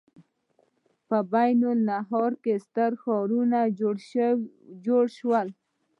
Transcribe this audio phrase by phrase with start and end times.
[1.07, 3.59] په بین النهرین کې ستر ښارونه
[4.85, 5.47] جوړ شول.